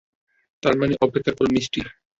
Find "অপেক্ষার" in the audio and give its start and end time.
1.05-1.35